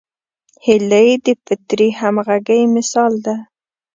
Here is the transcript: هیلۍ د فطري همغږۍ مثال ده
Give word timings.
هیلۍ 0.65 1.09
د 1.25 1.27
فطري 1.45 1.89
همغږۍ 1.99 2.61
مثال 2.75 3.13
ده 3.25 3.35